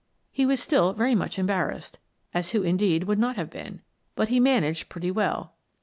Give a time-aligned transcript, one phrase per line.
[0.31, 1.99] He was still very much embarrassed,—
[2.33, 3.81] as who, indeed, would not have been?—
[4.15, 5.53] but he managed pretty well.